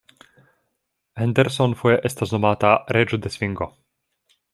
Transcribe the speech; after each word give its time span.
Henderson 1.19 1.75
foje 1.81 1.99
estas 2.11 2.33
nomata 2.37 2.71
„Reĝo 2.97 3.21
de 3.27 3.33
svingo“. 3.37 3.69